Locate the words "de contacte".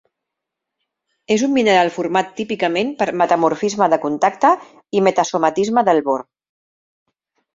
3.95-4.53